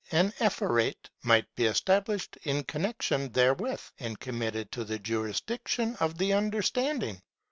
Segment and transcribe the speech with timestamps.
[0.11, 6.17] An Ephorate* might be esta blished in connection therewith, and committed to the jurisdiction of
[6.17, 7.21] the understanding.